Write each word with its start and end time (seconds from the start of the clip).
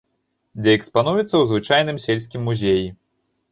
Дзе 0.61 0.71
экспануюцца 0.77 1.27
ў 1.37 1.43
звычайным 1.51 2.01
сельскім 2.09 2.41
музеі. 2.51 2.85